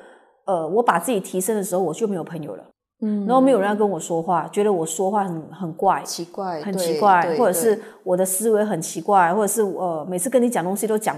[0.45, 2.65] 呃我把自己提升的时候，我就没有朋友了，
[3.01, 11.17] 嗯，然后没有人要跟我说话，觉得我说话很很怪，奇怪，很奇怪，或者是我的思维很奇怪，或者是呃每次跟你讲东西都讲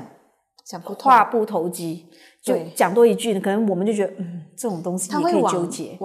[0.69, 2.07] 讲不话不投机，
[2.43, 5.99] 就讲多一句，可能我们就觉得嗯这种东西也可以纠结。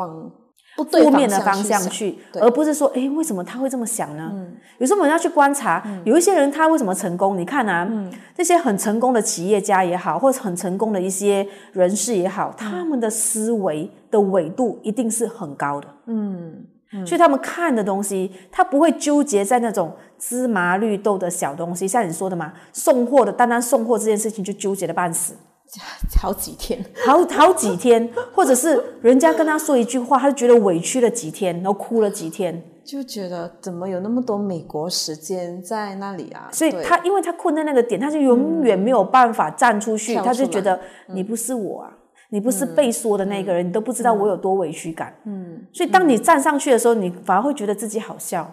[0.75, 4.33] 负面的方向去，而不是说，哎，为什么他会这么想呢？
[4.79, 7.37] 有时候我们要去观察，有一些人他为什么成功？
[7.37, 7.87] 你看啊，
[8.35, 15.87] 这些很成功的企业家也好，或者很成功的一些人士也好，他们的思维的纬度一定是很高的。
[16.07, 16.65] 嗯，
[17.05, 25.33] 所以他们看的东西，他不会纠结在那种芝麻绿豆的小东西，像你说的嘛，送货的，单单送货这件事情就纠结的半死。
[26.21, 36.47] 好几天，好好几天，或者是人家跟他说一句话，他就觉得委屈了几天，然后哭了几天，就觉得怎么有那么多美国时间在那里啊？
[36.51, 41.97] 所以他因为他困在那个点，他就永远没有办法站出去，他就觉得你不是我啊，
[42.33, 45.13] 你不是被说的那个人，你都不知道我有多委屈感。
[45.25, 48.51] 嗯，所以当你站上去的时候，你反而会觉得自己好笑，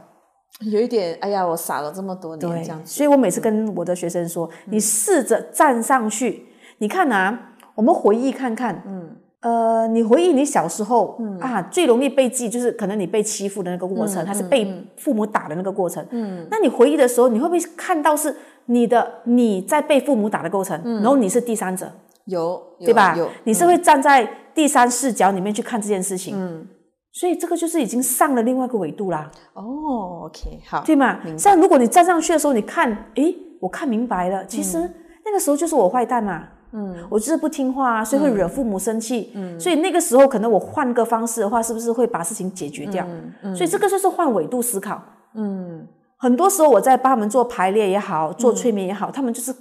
[0.71, 2.93] 有一点哎呀，我傻了这么多年这样子。
[2.93, 6.45] 所以我每次跟我的学生说，你试着站上去。
[6.77, 11.39] 你看啊，我们回忆看看，嗯，呃，你回忆你小时候，嗯。
[11.39, 21.91] 啊，最容易被记就是可能你被欺负的那个过程，还是被父母打的那个过程，嗯，那你回忆的时候，你会不会看到是你的你在被父母打的过程，然后你是第三者，
[22.27, 23.15] 有对吧？
[23.17, 26.67] 有，你是会站在第三视角里面去看这件事情，嗯，
[27.13, 29.31] 所以这个就是已经上了另外一个维度啦。
[29.55, 31.19] 哦，OK，好，对吗？
[31.37, 34.79] 像如果你站上去的时候，你看，诶，我看明白了，其实
[35.25, 36.49] 那个时候就是我坏蛋嘛。
[36.73, 39.33] 嗯，我就是不听话啊，所以会惹父母生气。
[39.35, 43.05] 嗯，所以那个时候可能我换个方式的话，是不是会把事情解决掉？
[43.43, 45.03] 嗯，所以这个就是换维度思考。
[45.35, 45.85] 嗯，
[46.17, 49.53] 很多时候我在帮他们做排列也好，做催眠也好，他们就是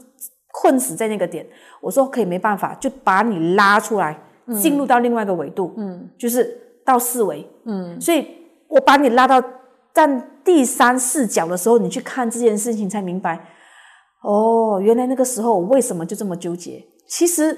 [0.62, 1.46] 困死在那个点。
[1.80, 4.20] 我说可以没办法，就把你拉出来，
[4.62, 5.74] 进入到另外一个维度。
[5.78, 7.50] 嗯，就是到四维。
[7.64, 8.28] 嗯，所以
[8.68, 9.42] 我把你拉到
[9.94, 13.40] 站第三视角的时候，你去看这件事情，才明白。
[14.22, 16.84] 哦，原来那个时候我为什么就这么纠结？
[17.08, 17.58] 其实，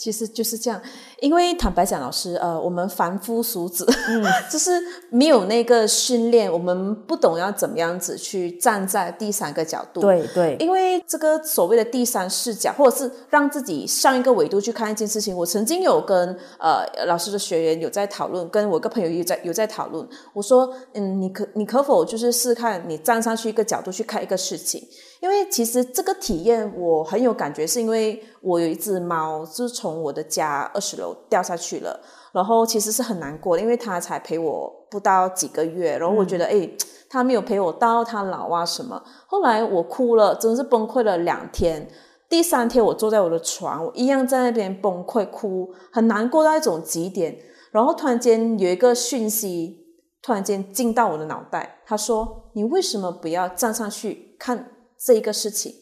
[0.00, 0.80] 其实就是这样。
[1.20, 4.72] 因为坦白讲，老师，呃，我们凡夫俗子，嗯， 就是
[5.10, 10.00] 没有那个训练，我们不懂要怎么样子去站在第三个角度。
[10.00, 10.56] 对对。
[10.58, 20.08] 因为这个所谓的第三视角，或者是让自己上一个维度去看一件事情，我曾经有跟呃老师的学员有在讨论，跟我一个朋友有在有在讨论。
[20.32, 24.82] 我说，嗯，你可你可否就是试看你站上去一个角度去看一个事情？
[25.20, 32.00] 因为其实这个体验我很有感觉，是因为我有一只猫，就是从我的家二十楼掉下去了，
[32.32, 36.68] 然后其实是很难过的，因为它才陪我不到几个月，然后我觉得哎，
[37.10, 41.86] 它没有陪我到它老啊什么，后来我哭了，真的是崩溃了两天。
[42.28, 47.36] 第三天我坐在我的床，我一样在那边崩溃哭，很难过到一种极点，
[47.72, 49.84] 然后突然间有一个讯息
[50.22, 54.70] 突然间进到我的脑袋，他说：“你为什么不要站上去看？”
[55.04, 55.74] 这一个事情，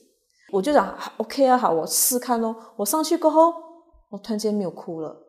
[0.52, 2.54] 我就想，OK 啊，好，我试看咯。
[2.76, 3.52] 我上去过后，
[4.10, 5.26] 我突然间没有哭了。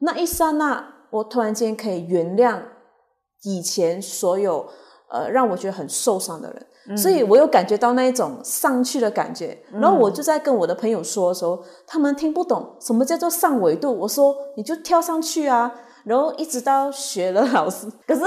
[0.00, 2.60] 那一刹那，我突然间可以原谅
[3.44, 4.68] 以前所有
[5.10, 9.58] 呃让我觉得很受伤的人，所以我有感觉到那一种上去的感觉。
[9.72, 13.90] 然后我就在跟我的朋友说的时候，他们听不懂什么叫做上维度。
[14.00, 15.72] 我说，你就跳上去啊。
[16.04, 18.20] 然后一直到学了老师，可是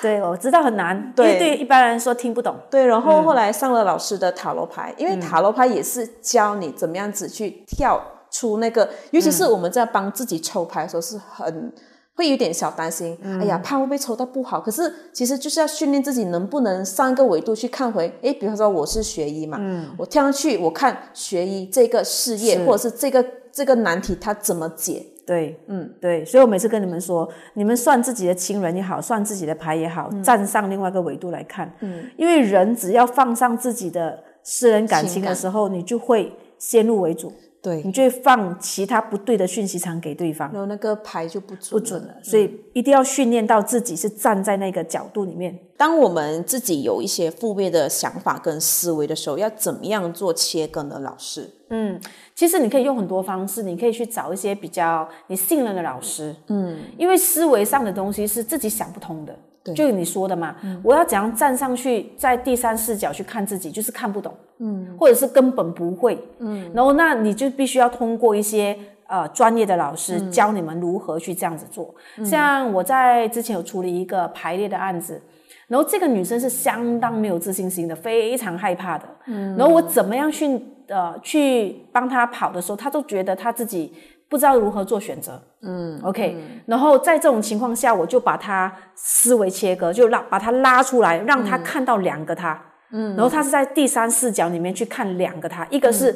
[0.00, 2.54] 对我知道很难，对对一般人说听不懂。
[2.70, 11.72] 对，然后后来上了老师的塔罗牌，因为塔罗牌也是教你怎么样子去跳出那个，尤其是我们在帮自己抽牌的时候是很
[12.14, 14.60] 会有点小担心，哎呀，怕会被抽到不好。
[14.60, 19.58] 可是其实就是要训练自己能不能上一个维度去看回，哎，比方说我是学医嘛，
[19.96, 25.06] 我跳上去我看学医这个事业或者是这个这个难题它怎么解。
[25.26, 37.32] 对，嗯，对，所以我每次跟你们说，你们算自己的亲人也好，算自己的牌也好，站上另外一个维度来看，嗯，因为人只要放上自己的私人感情的时候，你就会先入为主。
[37.62, 37.82] 对。
[37.84, 42.14] 你就会放其他不对的讯息场给对方，然后那个牌就不准不准了。
[42.22, 45.58] 所以一定要训练到自己是站在那个角度里面。
[45.76, 50.98] 当我们自己有一些负面的想法跟思维的时候，要怎么样做切割呢？
[51.00, 52.00] 老师，嗯，
[52.34, 59.36] 其实你可以用很多方式，你可以去找一些比较你信任的老师，嗯，因为思维上的东西是自己想不通的。
[59.76, 71.92] 就你说的嘛，我要怎样站上去，在第三视角去看自己，就是看不懂，嗯，或者是根本不会，嗯，然后那你就必须要通过一些呃专业的老师教你们如何去这样子做。
[72.24, 75.20] 像我在之前有处理一个排列的案子，
[75.66, 83.92] 然后这个女生是相当没有自信心的，非常害怕的，嗯，然后我怎么样去呃去帮她跑的时候，她都觉得她自己。
[84.28, 92.60] 不知道如何做选择，嗯，OK，然后在这种情况下，我就把她思维切割，就拉把她拉出来，让她看到两个她，嗯，
[92.92, 96.14] 然后他是在第三视角里面去看两个他，一个是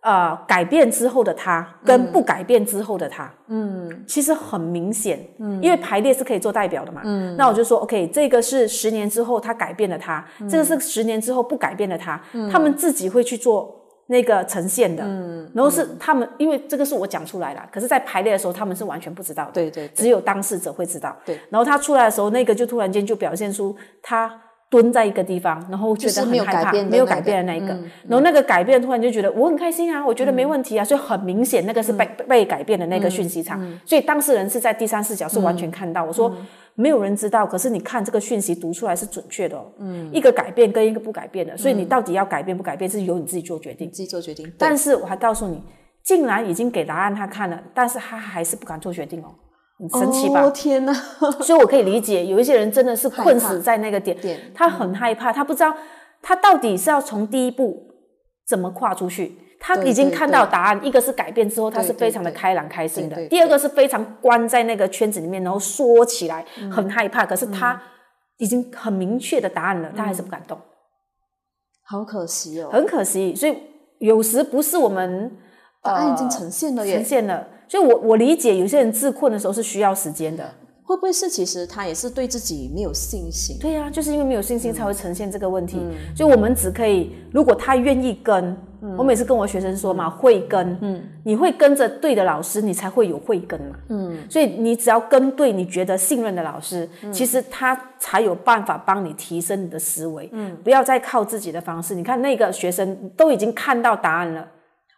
[0.00, 13.78] 呃改变之后的他，跟不改变之后的他，嗯，其实很明显，嗯，因为排列是可以做代表的嘛，嗯，那我就说 OK，这个是十年之后他改变了他，这个是十年之后不改变的他，他们自己会去做。
[14.08, 21.38] 那个呈现的，嗯，然后是他们，因为这个是我讲出来了，可是，在排列的时候，他们是完全不知道的，对对，只有当事者会知道，对。
[21.48, 24.28] 然后他出来的时候，那个就突然间就表现出他
[24.72, 27.74] 蹲在一个地方，然后觉得很害怕，没有改变的那一个，
[28.08, 36.34] 然后那个改变突然就觉得我很开心啊，我觉得没问题啊，所以很明显那个是被被改变的那个讯息场，所以当事人是在第三视角是完全看到，我说。
[36.74, 39.66] 没有人知道，可是你看这个讯息读出来是准确的哦。
[39.76, 43.90] 嗯，一个改变跟一个不改变的，所以你到底要改变不改变，是由你自己做决定。
[43.90, 44.50] 自己做决定。
[44.56, 45.62] 但是我还告诉你，
[46.02, 49.26] 竟然已经给答案他看了，但是他还是不敢做决定哦。
[49.90, 50.48] 很神奇吧？
[50.50, 50.92] 天哪！
[51.40, 54.16] 所以我可以理解，有一些人真的是困死在那个点，
[54.54, 55.74] 他很害怕，他不知道
[56.20, 57.82] 他到底是要从第一步
[58.46, 59.38] 怎么跨出去。
[59.64, 67.24] 他已经看到答案，一个是改变之后，他是非常的开朗开心的；第二个是非常关在那个圈子里面，然后缩起来，很害怕。
[67.24, 67.80] 可是他
[68.38, 70.58] 已经很明确的答案了，他还是不敢动，
[71.84, 73.36] 好可惜哦，很可惜。
[73.36, 73.56] 所以
[74.00, 75.30] 有时不是我们
[75.80, 77.46] 答案已经呈现了，呈现了。
[77.72, 80.46] 所以我我理解有些人自困的时候是需要时间的。
[80.84, 83.56] 会不会是其实他也是对自己没有信心？
[83.58, 85.78] 对呀，就是因为没有信心才会呈现这个问题。
[86.14, 88.54] 所以我们只可以，如果他愿意跟，
[88.98, 101.94] 我每次跟我学生说嘛，会跟，嗯，你会跟着对的老师，你才会有会跟嘛，嗯，所以你只要跟对你觉得信任的老师，其实他才有办法帮你提升你的思维，嗯，不要再靠自己的方式。
[101.94, 104.46] 你看那个学生都已经看到答案了。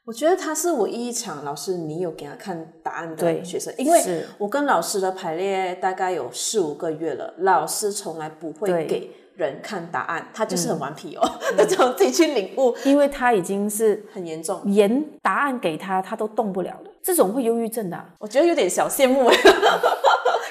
[0.06, 11.22] 我觉得他是唯一一场老师，你有给他看答案的学生，因为我跟老师的排列大概有四五个月了，老师从来不会给人看答案，他就是很顽皮哦，
[11.56, 19.36] 他只有自己去领悟，因为他已经是很严重，严答案给他他都动不了了，这种会忧郁症的，我觉得有点小羡慕哎。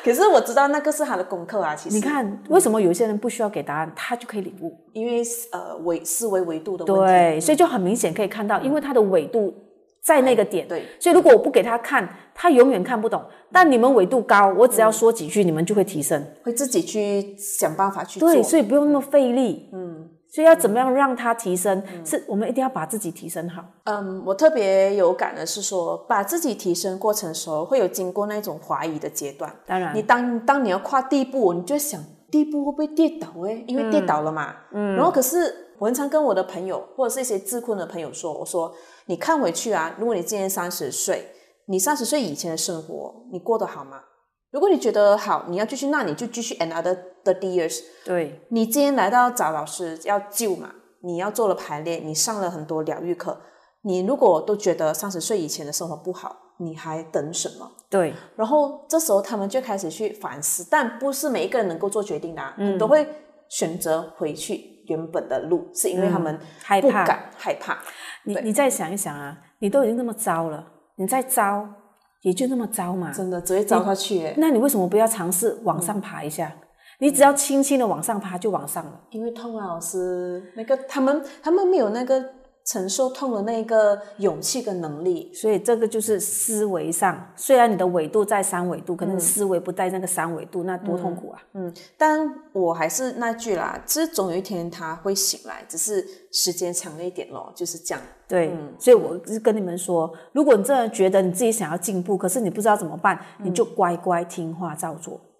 [0.03, 1.95] 可是我知道那个是他的功课啊，其实。
[1.95, 9.53] 你看为什么有些人不需要给答案，他就可以领悟，因为呃维思维维度的问题，对，所以就很明显可以看到，因为他的纬度
[10.01, 13.23] 在那个点，对，所以如果我不给他看，他永远看不懂。
[13.51, 20.09] 但你们纬度高，我只要说几句，你们就会提升，会自己去想办法去做，对，所以不用那么费力，嗯。
[20.33, 21.83] 所以要怎么样让它提升？
[22.03, 23.63] 是我们一定要把自己提升好。
[23.83, 29.55] 嗯，我特别有感的是说，把自己提升过程的时候，会有经过那种怀疑的阶段。
[29.67, 33.27] 当然，你当当你要跨第一步，你就想第一步会不会跌倒？
[33.45, 34.55] 哎，因为跌倒了嘛。
[34.71, 34.95] 嗯。
[34.95, 38.73] 然后可是我常跟我的朋友或者是一些自困的朋友说，我说
[39.05, 41.29] 你看回去啊，如果你今年三十岁，
[41.67, 43.99] 你三十岁以前的生活，你过得好吗？
[44.49, 46.97] 如果你觉得好，你要继续，那你就继续 another
[47.31, 47.79] the years。
[48.05, 53.39] 对，你今天来到找老师要救嘛，你要做了排练，你上了很多疗愈课，
[53.81, 57.71] 你如果都觉得三十岁以前的生活不好，你还等什么？
[57.89, 58.13] 对。
[58.35, 63.07] 然后这时候他们就开始去反思，但不是每一个人能够做决定的，啊嗯，都会
[63.49, 67.05] 选择回去原本的路，是因为他们害怕，
[67.37, 67.79] 害怕。
[68.25, 70.65] 你你再想一想啊，你都已经那么糟了，
[70.97, 71.67] 你再糟。
[72.21, 74.33] 也就那么糟嘛，真的只会糟下去。
[74.37, 76.49] 那你为什么不要尝试往上爬一下？
[77.03, 78.97] 你只要轻轻的往上爬就往上了。
[79.09, 82.23] 因为痛啊，老师，那个他们他们没有那个
[82.63, 85.29] 承受痛的那个勇气跟能力。
[85.33, 91.43] 所以这个就是思维上，虽然你的纬度在三纬度，可能思维不在那个三纬度，那多痛苦啊！
[91.55, 98.01] 嗯，但我还是那句啦，其实总有一天他会醒来，只是时间长了一点咯，就是这样。
[98.29, 105.15] 对，所以我是跟你们说，如果你真的觉得你自己想要进步，可是你不知道怎么办，你就乖乖听话照做。
[105.15, 105.32] 嗯，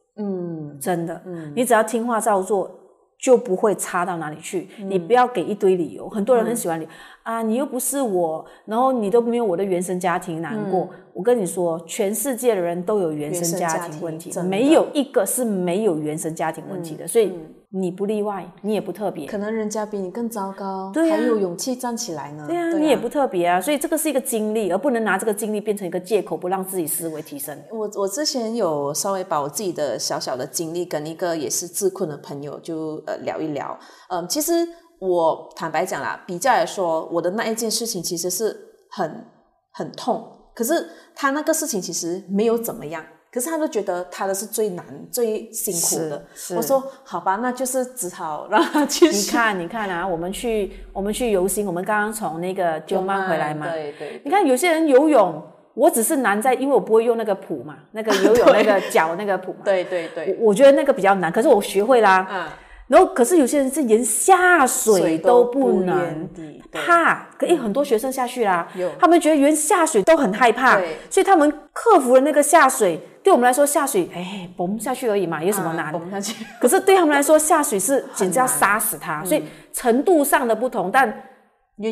[0.79, 1.21] 真的，
[1.55, 2.69] 你只要听话照做，
[3.17, 4.67] 就不会差到哪里去。
[4.79, 6.87] 你不要给一堆理由，很多人很喜欢你
[7.23, 10.89] 啊，你又不是我，然后你都没有我的原生家庭难过。
[11.13, 17.31] 我跟你说，全世界的人都有原生家庭问题，没有一个是没有原生家庭问题的，所以。
[17.75, 22.45] 你不例外，你也不特别，可能人家比你更糟糕，对还有勇气站起来呢。
[22.47, 27.59] 对啊，你也不特别啊，所以这个是一个经历，而不能拿这个经历变成一个借口，不让自己思维提升。
[27.71, 33.75] 我我之前有稍微把我自己的小小的经历跟一个也是自困的朋友就呃聊一聊。
[34.11, 34.53] 嗯，其实
[34.99, 38.55] 我坦白讲啦，比较来说，我的那一件事情其实是
[38.91, 39.25] 很
[39.71, 40.23] 很痛，
[40.53, 43.03] 可是他那个事情其实没有怎么样。
[43.31, 46.23] 可是他都觉得他的是最难、最辛苦的。
[46.55, 49.07] 我说好吧，那就是只好让他去。
[49.07, 53.65] 你看，你看啊，我们去我们去游行，我们刚刚从那个九曼回来嘛。
[53.73, 54.21] 对对。
[54.23, 55.41] 你看有些人游泳，
[55.73, 59.61] 我只是难在，因为我不会用那个蹼嘛，那个游泳 那个脚那个蹼嘛。
[59.65, 60.37] 对对对。
[60.39, 62.27] 我觉得那个比较难，可是我学会啦。
[62.31, 62.47] 嗯。
[62.93, 66.29] 然后，可是有些人是连下水都不能，
[66.71, 67.27] 怕。
[67.39, 68.67] 可以很多学生下去啦，
[68.99, 70.79] 他们觉得连下水都很害怕，
[71.09, 73.01] 所以他们克服了那个下水。
[73.23, 75.91] 对我们来说，下水哎，嘣下去而已嘛，有什么难？
[75.91, 76.45] 嘣下去。
[76.61, 79.25] 可是对他们来说，下水是简直要杀死他。
[79.25, 81.11] 所以程度上的不同，但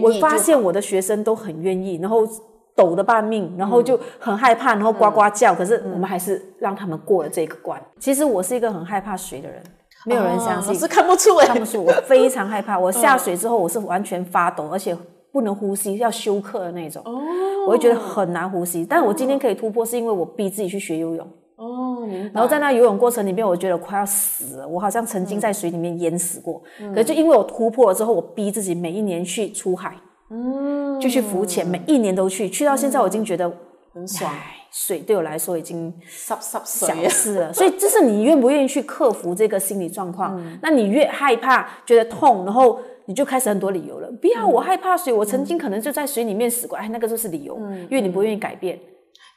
[0.04, 2.28] 我发现我的学生都很愿意，然后
[2.76, 5.56] 抖的半命，然后就很害怕，然后呱呱叫。
[5.56, 7.82] 可是我们还是让他们过了这个关。
[8.00, 9.64] 其实我是一个很害怕水的人。
[10.06, 11.84] 没有人相信，是看不出哎，看不出。
[11.84, 14.96] 我非常害怕， 我下水之后我是完全发抖，而且
[15.32, 17.02] 不能呼吸，要休克的那种。
[17.06, 17.22] 哦，
[17.68, 18.86] 我会觉得很难呼吸。
[18.86, 21.28] 但我今天可以突破，是因为我逼自己去学游泳。
[21.56, 24.68] 哦，然后在那游泳过程里面，我觉得快要死了。
[24.68, 26.60] 我好像曾经在水里面淹死过。
[26.94, 29.96] 可是就因为我突破了之后，我逼自己每一年去出海，
[30.32, 33.52] 嗯，就去浮潜，每一年都去，去到现在我已经觉得
[33.94, 34.32] 很爽。
[34.72, 40.42] 水对我来说已经小事了，所以这是你愿不愿意去克服这个心理状况。
[40.62, 44.10] 那你越害怕，觉得痛，然后你就开始很多理由了。
[44.22, 47.58] 不要，我害怕水，我曾经可能就在水里面死过，哎，那个就是理由，
[47.90, 48.80] 因为你不愿意改变。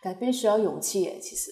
[0.01, 1.51] 改变需要勇气诶，其实。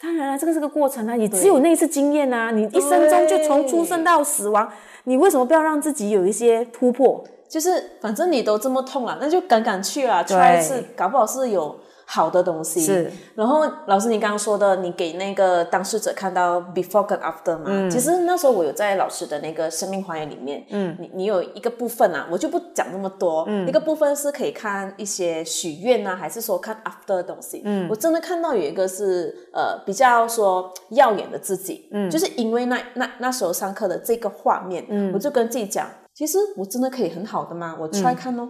[0.00, 4.72] 当然了，这个是个过程啊，你只有那一次经验啊，你一生中就从出生到死亡，
[5.04, 7.22] 你为什么不要让自己有一些突破？
[7.50, 11.78] 就是反正你都这么痛了，那就敢敢去啊，try 一次，搞不好是有。
[12.12, 12.80] 好的东西。
[12.80, 17.66] 是，然后老师，你刚刚说的，你给那个当事者看到 before 跟 after 嘛？
[17.66, 37.76] 嗯，其实那时候我有在老师的那个生命花园里面，嗯，你你有一个部分啊，我就不讲那么多，嗯，一个部分是可以看一些许愿啊，还是说看 after 的东西，嗯，我真的看到有一个是呃比较说耀眼的自己，嗯，就是因为那那那时候上课的这个画面，嗯，我就跟自己讲，其实我真的可以很好的吗？
[37.78, 38.48] 我 try 看哦。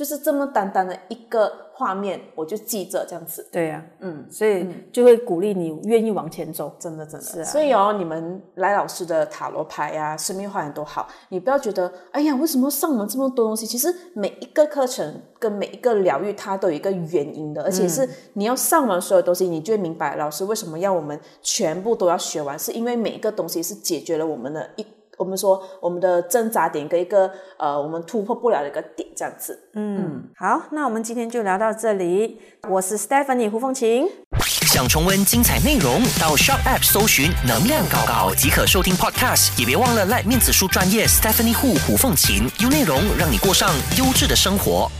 [0.00, 3.46] 就是这么单单的一个画面，我就记着这样子。
[3.52, 7.26] 对呀，嗯，所以就会鼓励你愿意往前走，真的真的。
[7.26, 13.66] 是啊，所以哦，你们来老师的塔罗牌呀、生命花园都好，你不要觉得，哎呀，为什么上了这么多东西？
[13.66, 24.86] 其实每一个课程跟每一个疗愈，它都有一个原因的，而且是你要上完所有东西，你就会明白老师为什么要我们全部都要学完，是因为每一个东西是解决了我们的一。
[25.20, 29.68] 我们说我们的挣扎点跟一个呃，我们突破不了的一个点，这样子。
[29.74, 32.40] 嗯，好，那我们今天就聊到这里。
[32.70, 34.08] 我是 Stephanie 胡凤琴。
[34.40, 39.60] 想重温精彩内容，到 Shop App 搜寻“能量搞搞”即可收听 Podcast。
[39.60, 43.68] 也别忘了赖面子书专业 Stephanie 胡胡凤琴，有内容让你过上
[43.98, 44.90] 优质的生活。